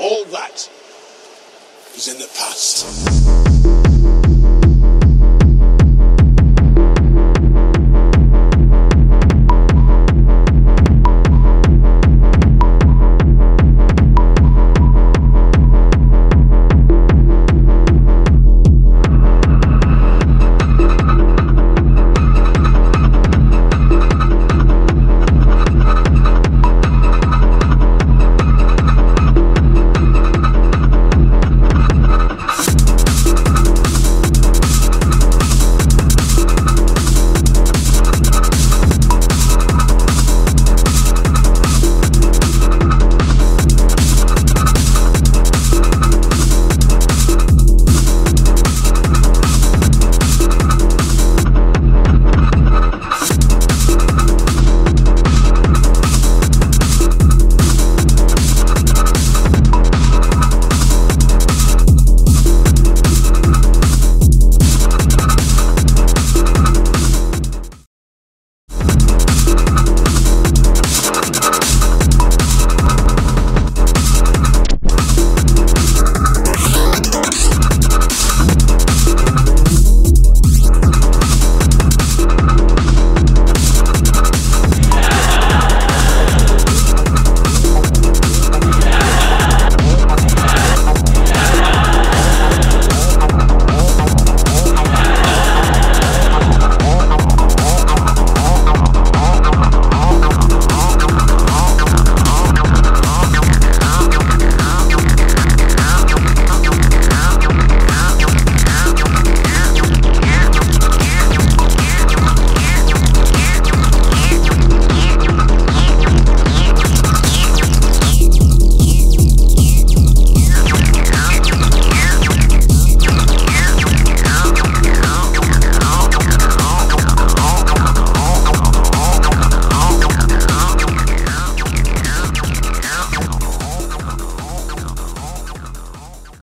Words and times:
all 0.00 0.24
that 0.26 0.70
is 1.94 2.08
in 2.08 2.18
the 2.18 2.28
past. 2.38 3.25